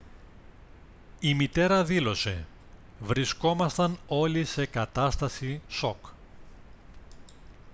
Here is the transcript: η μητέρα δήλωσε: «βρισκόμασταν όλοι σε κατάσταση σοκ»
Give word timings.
η 1.19 1.33
μητέρα 1.33 1.83
δήλωσε: 1.83 2.45
«βρισκόμασταν 2.99 3.97
όλοι 4.07 4.45
σε 4.45 4.65
κατάσταση 4.65 5.61
σοκ» 5.69 6.05